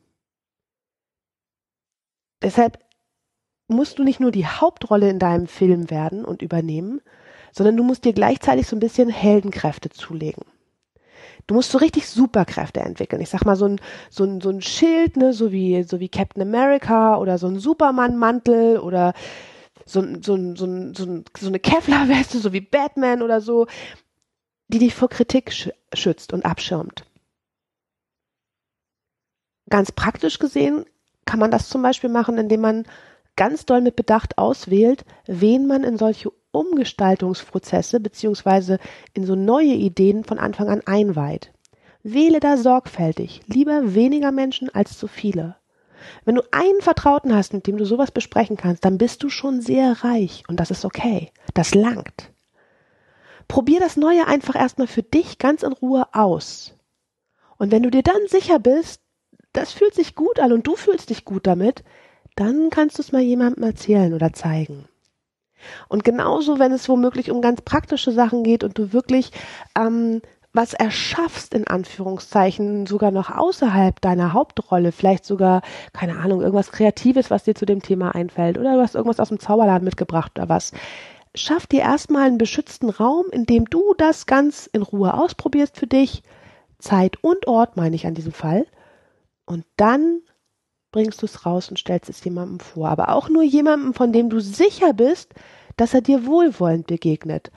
Deshalb 2.41 2.79
musst 3.67 3.99
du 3.99 4.03
nicht 4.03 4.19
nur 4.19 4.31
die 4.31 4.45
Hauptrolle 4.45 5.09
in 5.09 5.19
deinem 5.19 5.47
Film 5.47 5.89
werden 5.89 6.23
und 6.23 6.41
übernehmen, 6.41 7.01
sondern 7.51 7.77
du 7.77 7.83
musst 7.83 8.05
dir 8.05 8.13
gleichzeitig 8.13 8.67
so 8.67 8.75
ein 8.75 8.79
bisschen 8.79 9.09
Heldenkräfte 9.09 9.89
zulegen. 9.89 10.43
Du 11.47 11.55
musst 11.55 11.71
so 11.71 11.77
richtig 11.77 12.07
Superkräfte 12.07 12.81
entwickeln. 12.81 13.21
Ich 13.21 13.29
sag 13.29 13.45
mal, 13.45 13.55
so 13.55 13.65
ein, 13.65 13.79
so 14.09 14.25
ein, 14.25 14.41
so 14.41 14.49
ein 14.49 14.61
Schild, 14.61 15.15
ne, 15.15 15.33
so 15.33 15.51
wie, 15.51 15.83
so 15.83 15.99
wie 15.99 16.09
Captain 16.09 16.41
America 16.41 17.17
oder 17.17 17.37
so 17.37 17.47
ein 17.47 17.59
Superman-Mantel 17.59 18.79
oder 18.79 19.13
so, 19.85 20.01
so, 20.21 20.55
so, 20.55 20.93
so, 20.93 21.23
so 21.37 21.47
eine 21.47 21.59
Kevlar-Weste, 21.59 22.39
so 22.39 22.51
wie 22.51 22.61
Batman 22.61 23.21
oder 23.21 23.39
so, 23.39 23.67
die 24.67 24.79
dich 24.79 24.93
vor 24.93 25.09
Kritik 25.09 25.53
schützt 25.93 26.33
und 26.33 26.45
abschirmt. 26.45 27.05
Ganz 29.69 29.91
praktisch 29.91 30.39
gesehen 30.39 30.85
kann 31.25 31.39
man 31.39 31.51
das 31.51 31.69
zum 31.69 31.81
Beispiel 31.81 32.09
machen, 32.09 32.37
indem 32.37 32.61
man 32.61 32.85
ganz 33.35 33.65
doll 33.65 33.81
mit 33.81 33.95
Bedacht 33.95 34.37
auswählt, 34.37 35.05
wen 35.25 35.67
man 35.67 35.83
in 35.83 35.97
solche 35.97 36.31
Umgestaltungsprozesse 36.51 37.99
beziehungsweise 37.99 38.79
in 39.13 39.25
so 39.25 39.35
neue 39.35 39.73
Ideen 39.73 40.23
von 40.23 40.39
Anfang 40.39 40.69
an 40.69 40.81
einweiht. 40.85 41.51
Wähle 42.01 42.39
da 42.39 42.57
sorgfältig, 42.57 43.41
lieber 43.47 43.93
weniger 43.93 44.31
Menschen 44.31 44.73
als 44.73 44.97
zu 44.97 45.07
viele. 45.07 45.55
Wenn 46.25 46.35
du 46.35 46.41
einen 46.51 46.81
Vertrauten 46.81 47.35
hast, 47.35 47.53
mit 47.53 47.67
dem 47.67 47.77
du 47.77 47.85
sowas 47.85 48.11
besprechen 48.11 48.57
kannst, 48.57 48.85
dann 48.85 48.97
bist 48.97 49.23
du 49.23 49.29
schon 49.29 49.61
sehr 49.61 50.03
reich 50.03 50.43
und 50.47 50.59
das 50.59 50.71
ist 50.71 50.85
okay. 50.85 51.31
Das 51.53 51.75
langt. 51.75 52.31
Probier 53.47 53.79
das 53.79 53.97
Neue 53.97 54.27
einfach 54.27 54.55
erstmal 54.55 54.87
für 54.87 55.03
dich 55.03 55.37
ganz 55.37 55.63
in 55.63 55.73
Ruhe 55.73 56.07
aus. 56.13 56.75
Und 57.57 57.71
wenn 57.71 57.83
du 57.83 57.89
dir 57.89 58.03
dann 58.03 58.27
sicher 58.27 58.59
bist, 58.59 59.01
das 59.57 59.73
fühlt 59.73 59.95
sich 59.95 60.15
gut 60.15 60.39
an 60.39 60.53
und 60.53 60.67
du 60.67 60.75
fühlst 60.75 61.09
dich 61.09 61.25
gut 61.25 61.47
damit, 61.47 61.83
dann 62.35 62.69
kannst 62.69 62.97
du 62.97 63.01
es 63.01 63.11
mal 63.11 63.21
jemandem 63.21 63.63
erzählen 63.63 64.13
oder 64.13 64.31
zeigen. 64.31 64.85
Und 65.89 66.03
genauso, 66.03 66.59
wenn 66.59 66.71
es 66.71 66.87
womöglich 66.87 67.31
um 67.31 67.41
ganz 67.41 67.61
praktische 67.61 68.11
Sachen 68.11 68.43
geht 68.43 68.63
und 68.63 68.77
du 68.77 68.93
wirklich 68.93 69.31
ähm, 69.75 70.21
was 70.53 70.73
erschaffst, 70.73 71.55
in 71.55 71.67
Anführungszeichen, 71.67 72.85
sogar 72.85 73.11
noch 73.11 73.35
außerhalb 73.35 73.99
deiner 73.99 74.33
Hauptrolle, 74.33 74.91
vielleicht 74.91 75.25
sogar, 75.25 75.61
keine 75.93 76.19
Ahnung, 76.19 76.41
irgendwas 76.41 76.71
Kreatives, 76.71 77.31
was 77.31 77.43
dir 77.43 77.55
zu 77.55 77.65
dem 77.65 77.81
Thema 77.81 78.13
einfällt, 78.13 78.57
oder 78.57 78.75
du 78.75 78.81
hast 78.81 78.95
irgendwas 78.95 79.19
aus 79.19 79.29
dem 79.29 79.39
Zauberladen 79.39 79.83
mitgebracht 79.83 80.33
oder 80.37 80.49
was. 80.49 80.71
Schaff 81.33 81.65
dir 81.67 81.81
erstmal 81.81 82.27
einen 82.27 82.37
beschützten 82.37 82.89
Raum, 82.89 83.25
in 83.31 83.45
dem 83.45 83.65
du 83.65 83.95
das 83.97 84.27
ganz 84.27 84.67
in 84.71 84.83
Ruhe 84.83 85.13
ausprobierst 85.15 85.77
für 85.77 85.87
dich. 85.87 86.21
Zeit 86.77 87.23
und 87.23 87.47
Ort 87.47 87.75
meine 87.75 87.95
ich 87.95 88.05
an 88.05 88.13
diesem 88.13 88.31
Fall. 88.31 88.65
Und 89.47 89.65
dann 89.77 90.21
bringst 90.91 91.21
du 91.21 91.25
es 91.25 91.45
raus 91.45 91.69
und 91.69 91.79
stellst 91.79 92.09
es 92.09 92.23
jemandem 92.23 92.59
vor. 92.59 92.89
Aber 92.89 93.09
auch 93.09 93.29
nur 93.29 93.43
jemandem, 93.43 93.93
von 93.93 94.11
dem 94.11 94.29
du 94.29 94.39
sicher 94.39 94.93
bist, 94.93 95.33
dass 95.77 95.93
er 95.93 96.01
dir 96.01 96.25
wohlwollend 96.25 96.85
begegnet. 96.87 97.51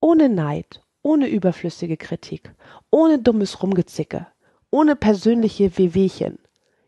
Ohne 0.00 0.28
Neid, 0.28 0.82
ohne 1.02 1.28
überflüssige 1.28 1.96
Kritik, 1.96 2.54
ohne 2.90 3.18
dummes 3.18 3.62
Rumgezicke, 3.62 4.26
ohne 4.70 4.94
persönliche 4.94 5.78
Wehwehchen. 5.78 6.38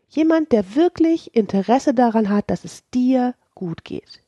Jemand, 0.09 0.51
der 0.51 0.75
wirklich 0.75 1.35
Interesse 1.35 1.93
daran 1.93 2.29
hat, 2.29 2.49
dass 2.49 2.65
es 2.65 2.87
dir 2.91 3.33
gut 3.55 3.83
geht. 3.83 4.21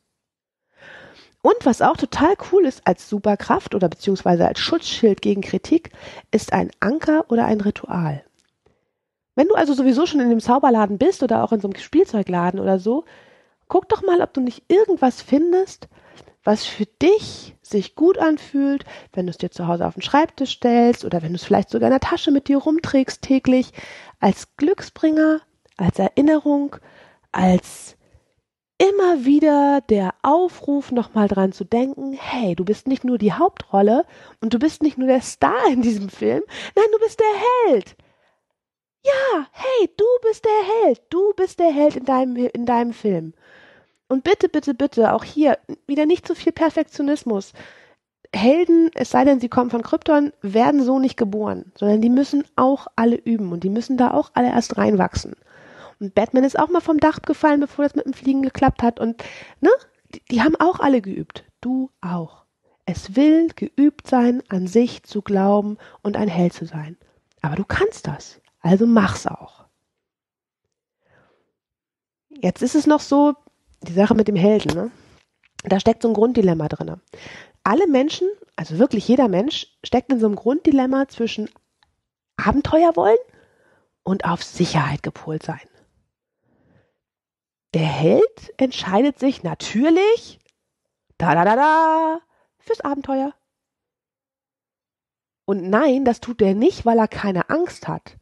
Und 1.42 1.64
was 1.64 1.80
auch 1.80 1.96
total 1.96 2.34
cool 2.50 2.66
ist 2.66 2.84
als 2.86 3.08
Superkraft 3.08 3.74
oder 3.74 3.88
beziehungsweise 3.88 4.48
als 4.48 4.58
Schutzschild 4.58 5.22
gegen 5.22 5.42
Kritik, 5.42 5.92
ist 6.32 6.52
ein 6.52 6.70
Anker 6.80 7.26
oder 7.30 7.44
ein 7.44 7.60
Ritual. 7.60 8.24
Wenn 9.38 9.46
du 9.46 9.54
also 9.54 9.72
sowieso 9.72 10.04
schon 10.04 10.18
in 10.18 10.30
dem 10.30 10.40
Zauberladen 10.40 10.98
bist 10.98 11.22
oder 11.22 11.44
auch 11.44 11.52
in 11.52 11.60
so 11.60 11.68
einem 11.68 11.78
Spielzeugladen 11.78 12.58
oder 12.58 12.80
so, 12.80 13.04
guck 13.68 13.88
doch 13.88 14.02
mal, 14.02 14.20
ob 14.20 14.34
du 14.34 14.40
nicht 14.40 14.64
irgendwas 14.66 15.22
findest, 15.22 15.88
was 16.42 16.64
für 16.64 16.86
dich 16.86 17.54
sich 17.62 17.94
gut 17.94 18.18
anfühlt, 18.18 18.84
wenn 19.12 19.26
du 19.26 19.30
es 19.30 19.38
dir 19.38 19.52
zu 19.52 19.68
Hause 19.68 19.86
auf 19.86 19.94
den 19.94 20.02
Schreibtisch 20.02 20.54
stellst 20.54 21.04
oder 21.04 21.22
wenn 21.22 21.28
du 21.28 21.36
es 21.36 21.44
vielleicht 21.44 21.70
sogar 21.70 21.86
in 21.86 21.92
der 21.92 22.00
Tasche 22.00 22.32
mit 22.32 22.48
dir 22.48 22.58
rumträgst 22.58 23.22
täglich, 23.22 23.70
als 24.18 24.56
Glücksbringer, 24.56 25.40
als 25.76 26.00
Erinnerung, 26.00 26.74
als 27.30 27.96
immer 28.78 29.24
wieder 29.24 29.82
der 29.88 30.14
Aufruf, 30.22 30.90
nochmal 30.90 31.28
dran 31.28 31.52
zu 31.52 31.62
denken, 31.62 32.12
hey, 32.12 32.56
du 32.56 32.64
bist 32.64 32.88
nicht 32.88 33.04
nur 33.04 33.18
die 33.18 33.34
Hauptrolle 33.34 34.04
und 34.40 34.52
du 34.52 34.58
bist 34.58 34.82
nicht 34.82 34.98
nur 34.98 35.06
der 35.06 35.20
Star 35.20 35.68
in 35.70 35.80
diesem 35.80 36.08
Film, 36.08 36.42
nein, 36.74 36.86
du 36.90 36.98
bist 36.98 37.20
der 37.20 37.72
Held. 37.72 37.96
Ja, 39.04 39.46
hey, 39.52 39.90
du 39.96 40.04
bist 40.22 40.44
der 40.44 40.84
Held. 40.84 41.00
Du 41.10 41.32
bist 41.34 41.58
der 41.58 41.72
Held 41.72 41.96
in 41.96 42.04
deinem, 42.04 42.36
in 42.36 42.66
deinem 42.66 42.92
Film. 42.92 43.34
Und 44.08 44.24
bitte, 44.24 44.48
bitte, 44.48 44.74
bitte, 44.74 45.12
auch 45.12 45.24
hier 45.24 45.58
wieder 45.86 46.06
nicht 46.06 46.26
zu 46.26 46.34
viel 46.34 46.52
Perfektionismus. 46.52 47.52
Helden, 48.34 48.90
es 48.94 49.10
sei 49.10 49.24
denn, 49.24 49.40
sie 49.40 49.48
kommen 49.48 49.70
von 49.70 49.82
Krypton, 49.82 50.32
werden 50.42 50.82
so 50.82 50.98
nicht 50.98 51.16
geboren, 51.16 51.72
sondern 51.76 52.00
die 52.00 52.10
müssen 52.10 52.44
auch 52.56 52.86
alle 52.96 53.16
üben 53.16 53.52
und 53.52 53.64
die 53.64 53.70
müssen 53.70 53.96
da 53.96 54.12
auch 54.12 54.30
alle 54.34 54.48
erst 54.48 54.76
reinwachsen. 54.76 55.34
Und 56.00 56.14
Batman 56.14 56.44
ist 56.44 56.58
auch 56.58 56.68
mal 56.68 56.80
vom 56.80 56.98
Dach 56.98 57.22
gefallen, 57.22 57.60
bevor 57.60 57.84
das 57.84 57.94
mit 57.94 58.04
dem 58.06 58.12
Fliegen 58.12 58.42
geklappt 58.42 58.82
hat 58.82 59.00
und, 59.00 59.22
ne? 59.60 59.70
Die, 60.14 60.22
die 60.30 60.42
haben 60.42 60.56
auch 60.56 60.80
alle 60.80 61.02
geübt. 61.02 61.44
Du 61.60 61.90
auch. 62.00 62.44
Es 62.86 63.16
will 63.16 63.48
geübt 63.54 64.06
sein, 64.06 64.42
an 64.48 64.66
sich 64.66 65.02
zu 65.02 65.20
glauben 65.20 65.76
und 66.02 66.16
ein 66.16 66.28
Held 66.28 66.54
zu 66.54 66.64
sein. 66.64 66.96
Aber 67.42 67.56
du 67.56 67.64
kannst 67.64 68.06
das. 68.06 68.40
Also 68.60 68.86
mach's 68.86 69.26
auch. 69.26 69.66
Jetzt 72.30 72.62
ist 72.62 72.74
es 72.74 72.86
noch 72.86 73.00
so, 73.00 73.34
die 73.82 73.92
Sache 73.92 74.14
mit 74.14 74.28
dem 74.28 74.36
Helden, 74.36 74.74
ne? 74.74 74.90
Da 75.64 75.80
steckt 75.80 76.02
so 76.02 76.08
ein 76.08 76.14
Grunddilemma 76.14 76.68
drin. 76.68 77.00
Alle 77.64 77.86
Menschen, 77.88 78.28
also 78.56 78.78
wirklich 78.78 79.08
jeder 79.08 79.28
Mensch, 79.28 79.66
steckt 79.82 80.12
in 80.12 80.20
so 80.20 80.26
einem 80.26 80.36
Grunddilemma 80.36 81.08
zwischen 81.08 81.50
Abenteuer 82.36 82.94
wollen 82.96 83.18
und 84.04 84.24
auf 84.24 84.42
Sicherheit 84.42 85.02
gepolt 85.02 85.42
sein. 85.42 85.68
Der 87.74 87.86
Held 87.86 88.54
entscheidet 88.56 89.18
sich 89.18 89.42
natürlich, 89.42 90.38
da 91.18 91.34
da 91.34 91.44
da 91.44 91.56
da, 91.56 92.20
fürs 92.58 92.80
Abenteuer. 92.80 93.34
Und 95.44 95.68
nein, 95.68 96.04
das 96.04 96.20
tut 96.20 96.40
er 96.40 96.54
nicht, 96.54 96.86
weil 96.86 96.98
er 96.98 97.08
keine 97.08 97.50
Angst 97.50 97.88
hat. 97.88 98.16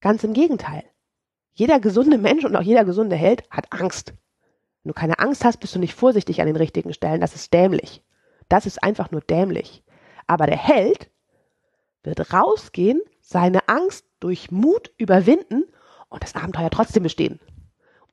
Ganz 0.00 0.24
im 0.24 0.32
Gegenteil. 0.32 0.84
Jeder 1.52 1.80
gesunde 1.80 2.18
Mensch 2.18 2.44
und 2.44 2.54
auch 2.54 2.62
jeder 2.62 2.84
gesunde 2.84 3.16
Held 3.16 3.48
hat 3.50 3.72
Angst. 3.72 4.12
Wenn 4.82 4.90
du 4.90 4.94
keine 4.94 5.18
Angst 5.18 5.44
hast, 5.44 5.58
bist 5.58 5.74
du 5.74 5.78
nicht 5.78 5.94
vorsichtig 5.94 6.40
an 6.40 6.46
den 6.46 6.56
richtigen 6.56 6.92
Stellen. 6.92 7.20
Das 7.20 7.34
ist 7.34 7.52
dämlich. 7.52 8.04
Das 8.48 8.66
ist 8.66 8.82
einfach 8.82 9.10
nur 9.10 9.22
dämlich. 9.22 9.82
Aber 10.26 10.46
der 10.46 10.58
Held 10.58 11.10
wird 12.02 12.32
rausgehen, 12.32 13.00
seine 13.20 13.68
Angst 13.68 14.06
durch 14.20 14.50
Mut 14.50 14.92
überwinden 14.98 15.64
und 16.08 16.22
das 16.22 16.34
Abenteuer 16.34 16.70
trotzdem 16.70 17.02
bestehen. 17.02 17.40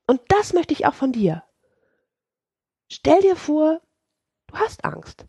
Und 0.06 0.20
das 0.28 0.52
möchte 0.52 0.74
ich 0.74 0.86
auch 0.86 0.94
von 0.94 1.12
dir. 1.12 1.44
Stell 2.90 3.20
dir 3.20 3.36
vor, 3.36 3.80
du 4.48 4.56
hast 4.56 4.84
Angst. 4.84 5.26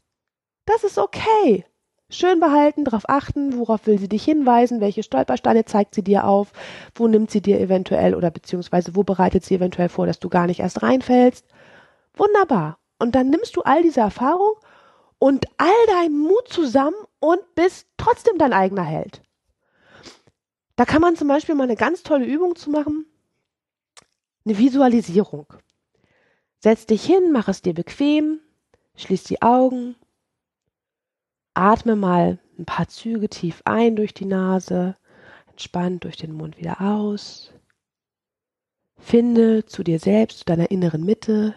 Das 0.65 0.83
ist 0.83 0.97
okay. 0.97 1.65
Schön 2.09 2.39
behalten, 2.39 2.85
darauf 2.85 3.09
achten, 3.09 3.57
worauf 3.57 3.87
will 3.87 3.97
sie 3.97 4.07
dich 4.07 4.23
hinweisen, 4.23 4.79
welche 4.79 5.01
Stolpersteine 5.01 5.65
zeigt 5.65 5.95
sie 5.95 6.03
dir 6.03 6.25
auf, 6.25 6.51
wo 6.93 7.07
nimmt 7.07 7.31
sie 7.31 7.41
dir 7.41 7.59
eventuell 7.59 8.13
oder 8.13 8.29
beziehungsweise 8.29 8.95
wo 8.95 9.03
bereitet 9.03 9.43
sie 9.43 9.55
eventuell 9.55 9.89
vor, 9.89 10.05
dass 10.05 10.19
du 10.19 10.29
gar 10.29 10.45
nicht 10.45 10.59
erst 10.59 10.83
reinfällst. 10.83 11.47
Wunderbar. 12.13 12.77
Und 12.99 13.15
dann 13.15 13.29
nimmst 13.29 13.55
du 13.55 13.61
all 13.61 13.81
diese 13.81 14.01
Erfahrung 14.01 14.53
und 15.17 15.47
all 15.57 15.85
deinen 15.87 16.19
Mut 16.19 16.47
zusammen 16.47 16.95
und 17.19 17.39
bist 17.55 17.87
trotzdem 17.97 18.37
dein 18.37 18.53
eigener 18.53 18.83
Held. 18.83 19.23
Da 20.75 20.85
kann 20.85 21.01
man 21.01 21.15
zum 21.15 21.27
Beispiel 21.27 21.55
mal 21.55 21.63
eine 21.63 21.75
ganz 21.75 22.03
tolle 22.03 22.25
Übung 22.25 22.55
zu 22.55 22.69
machen. 22.69 23.05
Eine 24.45 24.59
Visualisierung. 24.59 25.47
Setz 26.59 26.85
dich 26.85 27.03
hin, 27.03 27.31
mach 27.31 27.47
es 27.47 27.63
dir 27.63 27.73
bequem, 27.73 28.41
schließ 28.95 29.23
die 29.23 29.41
Augen 29.41 29.95
Atme 31.55 31.95
mal 31.95 32.39
ein 32.59 32.65
paar 32.65 32.87
Züge 32.87 33.29
tief 33.29 33.61
ein 33.65 33.95
durch 33.95 34.13
die 34.13 34.25
Nase, 34.25 34.97
entspannt 35.47 36.03
durch 36.03 36.17
den 36.17 36.33
Mund 36.33 36.57
wieder 36.57 36.81
aus. 36.81 37.53
Finde 38.97 39.65
zu 39.65 39.83
dir 39.83 39.99
selbst, 39.99 40.39
zu 40.39 40.45
deiner 40.45 40.71
inneren 40.71 41.03
Mitte. 41.03 41.55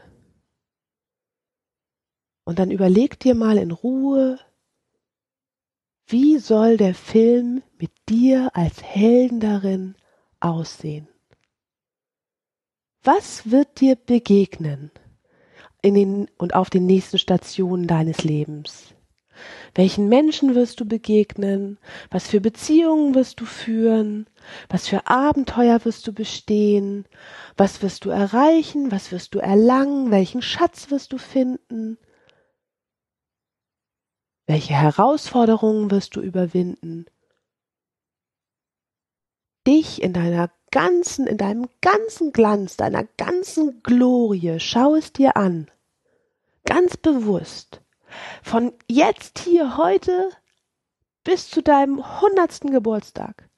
Und 2.44 2.58
dann 2.58 2.70
überleg 2.70 3.18
dir 3.20 3.34
mal 3.34 3.58
in 3.58 3.70
Ruhe, 3.70 4.38
wie 6.06 6.38
soll 6.38 6.76
der 6.76 6.94
Film 6.94 7.62
mit 7.78 7.90
dir 8.08 8.50
als 8.54 8.82
Helden 8.82 9.40
darin 9.40 9.94
aussehen? 10.40 11.08
Was 13.02 13.50
wird 13.50 13.80
dir 13.80 13.96
begegnen 13.96 14.90
in 15.82 15.94
den 15.94 16.30
und 16.38 16.54
auf 16.54 16.70
den 16.70 16.86
nächsten 16.86 17.18
Stationen 17.18 17.86
deines 17.86 18.24
Lebens? 18.24 18.94
Welchen 19.74 20.08
Menschen 20.08 20.54
wirst 20.54 20.80
du 20.80 20.84
begegnen? 20.84 21.78
Was 22.10 22.28
für 22.28 22.40
Beziehungen 22.40 23.14
wirst 23.14 23.40
du 23.40 23.44
führen? 23.44 24.26
Was 24.68 24.88
für 24.88 25.06
Abenteuer 25.06 25.84
wirst 25.84 26.06
du 26.06 26.12
bestehen? 26.12 27.06
Was 27.56 27.82
wirst 27.82 28.04
du 28.04 28.10
erreichen? 28.10 28.90
Was 28.90 29.12
wirst 29.12 29.34
du 29.34 29.38
erlangen? 29.38 30.10
Welchen 30.10 30.42
Schatz 30.42 30.90
wirst 30.90 31.12
du 31.12 31.18
finden? 31.18 31.98
Welche 34.46 34.74
Herausforderungen 34.74 35.90
wirst 35.90 36.16
du 36.16 36.22
überwinden? 36.22 37.06
Dich 39.66 40.02
in 40.02 40.14
deiner 40.14 40.50
ganzen, 40.70 41.26
in 41.26 41.36
deinem 41.36 41.68
ganzen 41.80 42.32
Glanz, 42.32 42.76
deiner 42.76 43.04
ganzen 43.04 43.82
Glorie, 43.82 44.58
schau 44.58 44.94
es 44.94 45.12
dir 45.12 45.36
an. 45.36 45.70
Ganz 46.64 46.96
bewusst. 46.96 47.82
Von 48.42 48.72
jetzt 48.88 49.40
hier 49.40 49.76
heute 49.76 50.30
bis 51.24 51.50
zu 51.50 51.62
deinem 51.62 52.20
hundertsten 52.20 52.70
Geburtstag. 52.70 53.48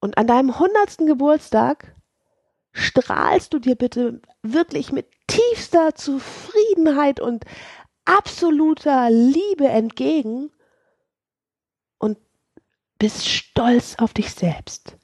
Und 0.00 0.18
an 0.18 0.26
deinem 0.26 0.58
hundertsten 0.58 1.06
Geburtstag 1.06 1.94
strahlst 2.72 3.52
du 3.54 3.58
dir 3.58 3.76
bitte 3.76 4.20
wirklich 4.42 4.92
mit 4.92 5.06
tiefster 5.26 5.94
Zufriedenheit 5.94 7.20
und 7.20 7.44
absoluter 8.04 9.10
Liebe 9.10 9.68
entgegen 9.68 10.50
und 11.98 12.18
bist 12.98 13.28
stolz 13.28 13.96
auf 13.98 14.12
dich 14.12 14.32
selbst, 14.32 14.96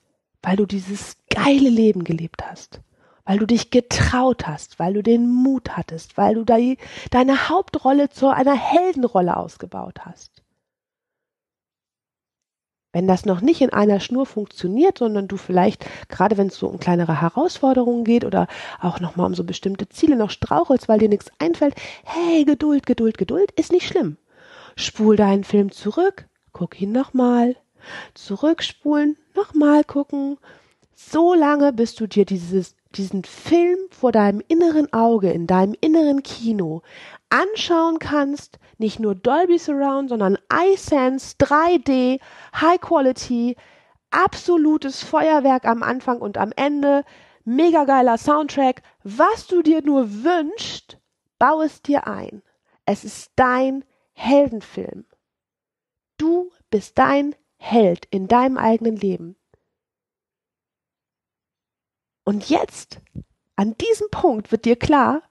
weil 0.42 0.56
du 0.56 0.66
dieses 0.66 1.16
geile 1.30 1.68
Leben 1.68 2.04
gelebt 2.04 2.44
hast, 2.44 2.80
weil 3.28 3.38
du 3.38 3.46
dich 3.46 3.70
getraut 3.70 4.46
hast, 4.46 4.78
weil 4.78 4.94
du 4.94 5.02
den 5.02 5.28
Mut 5.28 5.76
hattest, 5.76 6.16
weil 6.16 6.34
du 6.34 6.46
deine 6.46 7.48
Hauptrolle 7.50 8.08
zu 8.08 8.28
einer 8.28 8.54
Heldenrolle 8.54 9.36
ausgebaut 9.36 9.98
hast. 10.06 10.42
Wenn 12.90 13.06
das 13.06 13.26
noch 13.26 13.42
nicht 13.42 13.60
in 13.60 13.70
einer 13.70 14.00
Schnur 14.00 14.24
funktioniert, 14.24 14.96
sondern 14.96 15.28
du 15.28 15.36
vielleicht, 15.36 15.84
gerade 16.08 16.38
wenn 16.38 16.46
es 16.46 16.56
so 16.56 16.68
um 16.68 16.80
kleinere 16.80 17.20
Herausforderungen 17.20 18.04
geht 18.04 18.24
oder 18.24 18.48
auch 18.80 18.98
nochmal 18.98 19.26
um 19.26 19.34
so 19.34 19.44
bestimmte 19.44 19.90
Ziele 19.90 20.16
noch 20.16 20.30
strauchelst, 20.30 20.88
weil 20.88 20.98
dir 20.98 21.10
nichts 21.10 21.30
einfällt, 21.38 21.74
hey, 22.04 22.46
Geduld, 22.46 22.86
Geduld, 22.86 23.18
Geduld, 23.18 23.50
ist 23.52 23.72
nicht 23.72 23.86
schlimm. 23.86 24.16
Spul 24.74 25.16
deinen 25.16 25.44
Film 25.44 25.70
zurück, 25.70 26.26
guck 26.52 26.80
ihn 26.80 26.92
nochmal, 26.92 27.56
zurückspulen, 28.14 29.18
nochmal 29.34 29.84
gucken, 29.84 30.38
so 30.94 31.34
lange, 31.34 31.74
bis 31.74 31.94
du 31.94 32.06
dir 32.06 32.24
dieses, 32.24 32.74
diesen 32.92 33.24
Film 33.24 33.78
vor 33.90 34.12
deinem 34.12 34.42
inneren 34.48 34.92
Auge, 34.92 35.30
in 35.30 35.46
deinem 35.46 35.74
inneren 35.80 36.22
Kino 36.22 36.82
anschauen 37.30 37.98
kannst, 37.98 38.58
nicht 38.78 39.00
nur 39.00 39.14
Dolby 39.14 39.58
Surround, 39.58 40.08
sondern 40.08 40.38
iSense 40.52 41.36
3D, 41.38 42.20
High 42.54 42.80
Quality, 42.80 43.56
absolutes 44.10 45.02
Feuerwerk 45.02 45.66
am 45.66 45.82
Anfang 45.82 46.18
und 46.20 46.38
am 46.38 46.52
Ende, 46.56 47.04
mega 47.44 47.84
geiler 47.84 48.18
Soundtrack, 48.18 48.82
was 49.02 49.46
du 49.46 49.62
dir 49.62 49.82
nur 49.82 50.24
wünschst, 50.24 50.98
bau 51.38 51.62
es 51.62 51.82
dir 51.82 52.06
ein. 52.06 52.42
Es 52.86 53.04
ist 53.04 53.32
dein 53.36 53.84
Heldenfilm. 54.12 55.04
Du 56.16 56.50
bist 56.70 56.98
dein 56.98 57.34
Held 57.56 58.06
in 58.10 58.28
deinem 58.28 58.56
eigenen 58.56 58.96
Leben. 58.96 59.36
Und 62.28 62.50
jetzt, 62.50 63.00
an 63.56 63.74
diesem 63.78 64.10
Punkt 64.10 64.52
wird 64.52 64.66
dir 64.66 64.76
klar, 64.76 65.22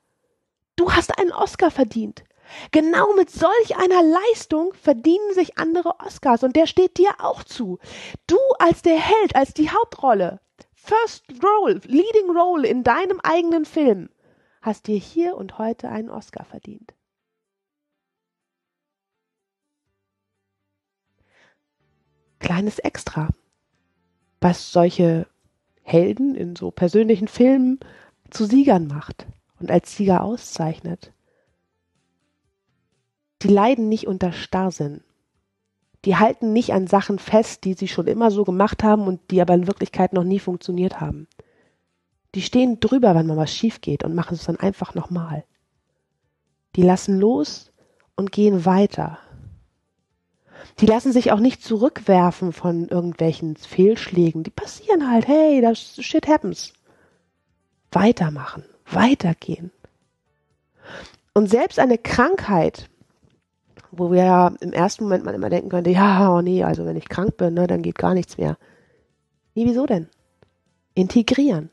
du 0.78 0.94
hast 0.94 1.20
einen 1.20 1.32
Oscar 1.32 1.70
verdient. 1.70 2.24
Genau 2.72 3.14
mit 3.14 3.30
solch 3.30 3.78
einer 3.78 4.02
Leistung 4.02 4.74
verdienen 4.74 5.36
sich 5.36 5.60
andere 5.60 6.00
Oscars 6.00 6.42
und 6.42 6.56
der 6.56 6.66
steht 6.66 6.98
dir 6.98 7.12
auch 7.20 7.44
zu. 7.44 7.78
Du 8.26 8.40
als 8.58 8.82
der 8.82 8.98
Held, 8.98 9.36
als 9.36 9.54
die 9.54 9.70
Hauptrolle, 9.70 10.40
First 10.74 11.26
Role, 11.44 11.82
Leading 11.86 12.36
Role 12.36 12.68
in 12.68 12.84
deinem 12.84 13.20
eigenen 13.20 13.66
Film, 13.66 14.10
hast 14.64 14.88
dir 14.88 14.98
hier 14.98 15.38
und 15.38 15.60
heute 15.60 15.90
einen 15.90 16.10
Oscar 16.10 16.46
verdient. 16.46 16.96
Kleines 22.40 22.80
Extra, 22.80 23.30
was 24.42 24.72
solche 24.72 25.28
Helden 25.88 26.36
in 26.36 26.58
so 26.58 26.70
persönlichen 26.70 27.30
Filmen 27.30 27.80
zu 28.30 28.44
Siegern 28.44 28.88
macht 28.88 29.26
und 29.62 29.72
als 29.72 29.96
Sieger 29.96 30.22
auszeichnet. 30.22 31.14
Die 33.42 33.48
leiden 33.48 33.88
nicht 33.88 34.06
unter 34.06 34.34
Starrsinn. 34.34 35.02
Die 36.04 36.18
halten 36.18 36.52
nicht 36.52 36.74
an 36.74 36.88
Sachen 36.88 37.20
fest, 37.20 37.64
die 37.64 37.74
sie 37.74 37.88
schon 37.88 38.08
immer 38.08 38.32
so 38.32 38.44
gemacht 38.44 38.84
haben 38.84 39.08
und 39.08 39.32
die 39.32 39.42
aber 39.42 39.54
in 39.54 39.68
Wirklichkeit 39.68 40.12
noch 40.12 40.26
nie 40.26 40.40
funktioniert 40.40 41.00
haben. 41.00 41.28
Die 42.36 42.42
stehen 42.42 42.82
drüber, 42.82 43.16
wenn 43.16 43.26
mal 43.26 43.38
was 43.38 43.54
schief 43.54 43.80
geht 43.80 44.04
und 44.04 44.14
machen 44.14 44.34
es 44.34 44.44
dann 44.44 44.58
einfach 44.58 44.94
nochmal. 44.94 45.46
Die 46.76 46.84
lassen 46.84 47.18
los 47.18 47.72
und 48.18 48.34
gehen 48.34 48.66
weiter. 48.66 49.20
Die 50.80 50.86
lassen 50.86 51.12
sich 51.12 51.32
auch 51.32 51.40
nicht 51.40 51.64
zurückwerfen 51.64 52.54
von 52.54 52.88
irgendwelchen 52.88 53.56
Fehlschlägen. 53.56 54.44
Die 54.44 54.52
passieren 54.52 55.10
halt. 55.10 55.28
Hey, 55.28 55.62
das 55.62 55.80
shit 55.80 56.28
happens. 56.28 56.74
Weitermachen, 57.92 58.64
weitergehen. 58.92 59.72
Und 61.34 61.50
selbst 61.50 61.80
eine 61.80 61.98
Krankheit, 61.98 62.90
wo 63.92 64.12
wir 64.12 64.24
ja 64.24 64.48
im 64.60 64.74
ersten 64.74 65.04
Moment 65.04 65.24
man 65.24 65.36
immer 65.36 65.50
denken 65.50 65.70
könnte, 65.70 65.90
ja, 65.92 66.32
oh 66.34 66.42
nee, 66.42 66.64
also 66.64 66.86
wenn 66.86 66.98
ich 66.98 67.10
krank 67.10 67.38
bin, 67.38 67.54
ne, 67.54 67.68
dann 67.68 67.82
geht 67.82 67.98
gar 67.98 68.14
nichts 68.14 68.38
mehr. 68.38 68.58
Nee, 69.56 69.66
wieso 69.66 69.86
denn? 69.86 70.08
Integrieren. 70.94 71.70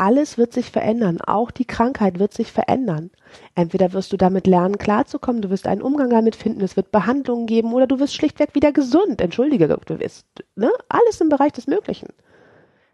Alles 0.00 0.38
wird 0.38 0.54
sich 0.54 0.70
verändern, 0.70 1.20
auch 1.20 1.50
die 1.50 1.66
Krankheit 1.66 2.18
wird 2.18 2.32
sich 2.32 2.50
verändern. 2.50 3.10
Entweder 3.54 3.92
wirst 3.92 4.14
du 4.14 4.16
damit 4.16 4.46
lernen, 4.46 4.78
klarzukommen, 4.78 5.42
du 5.42 5.50
wirst 5.50 5.66
einen 5.66 5.82
Umgang 5.82 6.08
damit 6.08 6.36
finden, 6.36 6.62
es 6.62 6.74
wird 6.74 6.90
Behandlungen 6.90 7.44
geben 7.44 7.74
oder 7.74 7.86
du 7.86 8.00
wirst 8.00 8.14
schlichtweg 8.14 8.54
wieder 8.54 8.72
gesund. 8.72 9.20
Entschuldige, 9.20 9.68
du 9.68 10.00
wirst, 10.00 10.24
ne? 10.56 10.70
Alles 10.88 11.20
im 11.20 11.28
Bereich 11.28 11.52
des 11.52 11.66
Möglichen. 11.66 12.08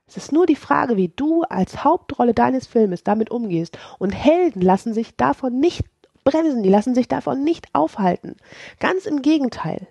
Es 0.09 0.17
ist 0.17 0.33
nur 0.33 0.47
die 0.47 0.57
Frage, 0.57 0.97
wie 0.97 1.13
du 1.15 1.43
als 1.43 1.85
Hauptrolle 1.85 2.35
deines 2.35 2.67
Filmes 2.67 3.05
damit 3.05 3.31
umgehst. 3.31 3.79
Und 4.01 4.11
Helden 4.11 4.61
lassen 4.61 4.93
sich 4.93 5.15
davon 5.17 5.61
nicht 5.61 5.85
bremsen, 6.25 6.65
die 6.65 6.71
lassen 6.71 6.97
sich 6.97 7.07
davon 7.07 7.45
nicht 7.45 7.69
aufhalten. 7.73 8.35
Ganz 8.81 9.07
im 9.07 9.23
Gegenteil. 9.23 9.87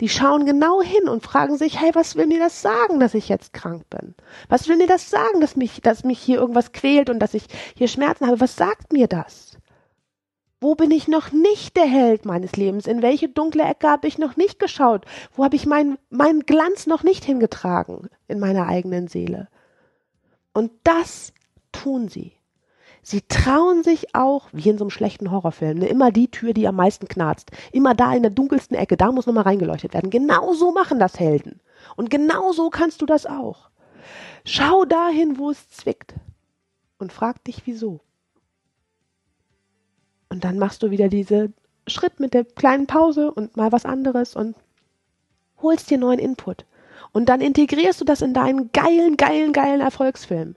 Die 0.00 0.08
schauen 0.08 0.46
genau 0.46 0.80
hin 0.80 1.08
und 1.08 1.24
fragen 1.24 1.56
sich, 1.56 1.80
hey, 1.80 1.90
was 1.94 2.14
will 2.14 2.26
mir 2.26 2.38
das 2.38 2.62
sagen, 2.62 3.00
dass 3.00 3.14
ich 3.14 3.28
jetzt 3.28 3.52
krank 3.52 3.90
bin? 3.90 4.14
Was 4.48 4.68
will 4.68 4.76
mir 4.76 4.86
das 4.86 5.10
sagen, 5.10 5.40
dass 5.40 5.56
mich, 5.56 5.80
dass 5.80 6.04
mich 6.04 6.20
hier 6.20 6.38
irgendwas 6.38 6.72
quält 6.72 7.10
und 7.10 7.18
dass 7.18 7.34
ich 7.34 7.44
hier 7.74 7.88
Schmerzen 7.88 8.26
habe? 8.26 8.40
Was 8.40 8.56
sagt 8.56 8.92
mir 8.92 9.08
das? 9.08 9.58
Wo 10.60 10.74
bin 10.74 10.90
ich 10.90 11.06
noch 11.06 11.32
nicht 11.32 11.76
der 11.76 11.86
Held 11.86 12.24
meines 12.24 12.56
Lebens? 12.56 12.86
In 12.86 13.02
welche 13.02 13.28
dunkle 13.28 13.62
Ecke 13.64 13.88
habe 13.88 14.08
ich 14.08 14.18
noch 14.18 14.36
nicht 14.36 14.58
geschaut? 14.58 15.04
Wo 15.34 15.44
habe 15.44 15.56
ich 15.56 15.66
meinen 15.66 15.98
mein 16.10 16.40
Glanz 16.40 16.86
noch 16.86 17.02
nicht 17.02 17.24
hingetragen 17.24 18.08
in 18.26 18.40
meiner 18.40 18.66
eigenen 18.66 19.08
Seele? 19.08 19.48
Und 20.52 20.72
das 20.82 21.32
tun 21.70 22.08
sie. 22.08 22.37
Sie 23.10 23.22
trauen 23.22 23.82
sich 23.84 24.14
auch, 24.14 24.48
wie 24.52 24.68
in 24.68 24.76
so 24.76 24.84
einem 24.84 24.90
schlechten 24.90 25.30
Horrorfilm, 25.30 25.78
ne, 25.78 25.86
immer 25.86 26.12
die 26.12 26.30
Tür, 26.30 26.52
die 26.52 26.68
am 26.68 26.76
meisten 26.76 27.08
knarzt. 27.08 27.50
Immer 27.72 27.94
da 27.94 28.12
in 28.12 28.20
der 28.20 28.30
dunkelsten 28.30 28.76
Ecke, 28.76 28.98
da 28.98 29.12
muss 29.12 29.24
nochmal 29.24 29.44
reingeleuchtet 29.44 29.94
werden. 29.94 30.10
Genau 30.10 30.52
so 30.52 30.72
machen 30.72 30.98
das 30.98 31.18
Helden. 31.18 31.58
Und 31.96 32.10
genau 32.10 32.52
so 32.52 32.68
kannst 32.68 33.00
du 33.00 33.06
das 33.06 33.24
auch. 33.24 33.70
Schau 34.44 34.84
dahin, 34.84 35.38
wo 35.38 35.50
es 35.50 35.70
zwickt. 35.70 36.16
Und 36.98 37.10
frag 37.10 37.42
dich, 37.44 37.62
wieso. 37.64 38.00
Und 40.28 40.44
dann 40.44 40.58
machst 40.58 40.82
du 40.82 40.90
wieder 40.90 41.08
diese 41.08 41.50
Schritt 41.86 42.20
mit 42.20 42.34
der 42.34 42.44
kleinen 42.44 42.86
Pause 42.86 43.32
und 43.32 43.56
mal 43.56 43.72
was 43.72 43.86
anderes 43.86 44.36
und 44.36 44.54
holst 45.62 45.88
dir 45.88 45.96
neuen 45.96 46.18
Input. 46.18 46.66
Und 47.12 47.30
dann 47.30 47.40
integrierst 47.40 48.02
du 48.02 48.04
das 48.04 48.20
in 48.20 48.34
deinen 48.34 48.70
geilen, 48.72 49.16
geilen, 49.16 49.54
geilen 49.54 49.80
Erfolgsfilm. 49.80 50.56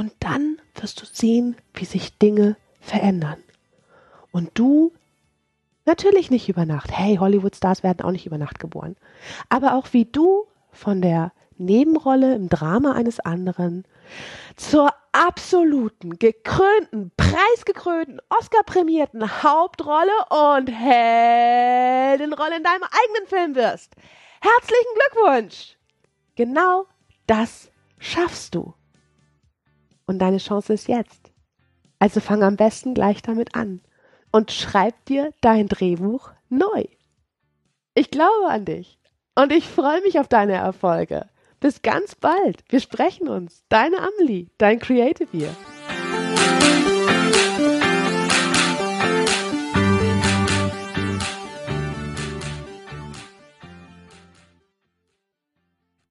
Und 0.00 0.14
dann 0.20 0.56
wirst 0.76 1.02
du 1.02 1.04
sehen, 1.04 1.56
wie 1.74 1.84
sich 1.84 2.16
Dinge 2.16 2.56
verändern. 2.80 3.36
Und 4.32 4.48
du 4.54 4.94
natürlich 5.84 6.30
nicht 6.30 6.48
über 6.48 6.64
Nacht. 6.64 6.90
Hey, 6.90 7.16
Hollywood-Stars 7.16 7.82
werden 7.82 8.00
auch 8.00 8.10
nicht 8.10 8.24
über 8.24 8.38
Nacht 8.38 8.58
geboren. 8.58 8.96
Aber 9.50 9.74
auch 9.74 9.88
wie 9.92 10.06
du 10.06 10.46
von 10.72 11.02
der 11.02 11.32
Nebenrolle 11.58 12.34
im 12.34 12.48
Drama 12.48 12.92
eines 12.92 13.20
anderen 13.20 13.84
zur 14.56 14.88
absoluten, 15.12 16.18
gekrönten, 16.18 17.12
preisgekrönten, 17.18 18.22
Oscar-prämierten 18.30 19.42
Hauptrolle 19.42 20.12
und 20.30 20.68
Heldenrolle 20.68 22.56
in 22.56 22.64
deinem 22.64 22.84
eigenen 22.84 23.26
Film 23.26 23.54
wirst. 23.54 23.92
Herzlichen 24.40 24.94
Glückwunsch! 24.94 25.76
Genau 26.36 26.86
das 27.26 27.70
schaffst 27.98 28.54
du. 28.54 28.72
Und 30.10 30.18
deine 30.18 30.38
Chance 30.38 30.72
ist 30.72 30.88
jetzt. 30.88 31.30
Also 32.00 32.18
fang 32.18 32.42
am 32.42 32.56
besten 32.56 32.94
gleich 32.94 33.22
damit 33.22 33.54
an 33.54 33.80
und 34.32 34.50
schreib 34.50 35.04
dir 35.04 35.32
dein 35.40 35.68
Drehbuch 35.68 36.32
neu. 36.48 36.86
Ich 37.94 38.10
glaube 38.10 38.48
an 38.48 38.64
dich 38.64 38.98
und 39.36 39.52
ich 39.52 39.68
freue 39.68 40.00
mich 40.00 40.18
auf 40.18 40.26
deine 40.26 40.54
Erfolge. 40.54 41.28
Bis 41.60 41.82
ganz 41.82 42.16
bald. 42.16 42.64
Wir 42.70 42.80
sprechen 42.80 43.28
uns. 43.28 43.62
Deine 43.68 43.98
Amelie, 43.98 44.48
dein 44.58 44.80
Creative 44.80 45.28
Year. 45.32 45.54